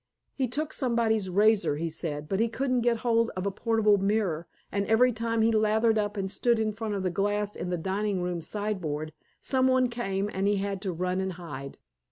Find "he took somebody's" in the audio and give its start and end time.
0.33-1.29